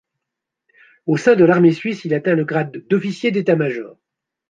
[1.05, 3.97] Au sein de l'armée suisse, il atteint le grade d'officier d'état-major.